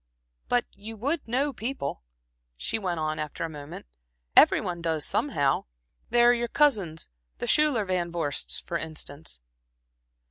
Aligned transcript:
"But 0.49 0.65
you 0.71 0.97
would 0.97 1.27
know 1.27 1.53
people," 1.53 2.01
she 2.57 2.79
went 2.79 2.99
on, 2.99 3.19
after 3.19 3.43
a 3.43 3.49
moment 3.49 3.85
"every 4.35 4.59
one 4.59 4.81
does 4.81 5.05
somehow. 5.05 5.65
There 6.09 6.31
are 6.31 6.33
your 6.33 6.47
cousins, 6.47 7.07
the 7.37 7.45
Schuyler 7.45 7.85
Van 7.85 8.11
Vorsts, 8.11 8.59
for 8.59 8.79
instance." 8.79 9.41